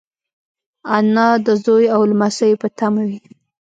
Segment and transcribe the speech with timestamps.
[0.95, 3.19] انا د زوی او لمسيو په تمه وي